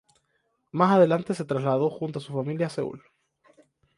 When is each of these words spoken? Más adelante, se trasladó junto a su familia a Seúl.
Más 0.71 0.93
adelante, 0.93 1.35
se 1.35 1.45
trasladó 1.45 1.91
junto 1.91 2.17
a 2.17 2.21
su 2.23 2.33
familia 2.33 2.65
a 2.65 2.69
Seúl. 2.71 3.03